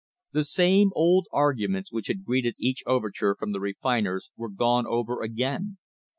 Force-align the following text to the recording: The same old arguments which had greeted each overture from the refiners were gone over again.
The 0.31 0.43
same 0.43 0.89
old 0.95 1.27
arguments 1.31 1.91
which 1.91 2.07
had 2.07 2.23
greeted 2.25 2.55
each 2.57 2.81
overture 2.87 3.35
from 3.37 3.51
the 3.51 3.59
refiners 3.59 4.31
were 4.35 4.49
gone 4.49 4.87
over 4.87 5.21
again. 5.21 5.77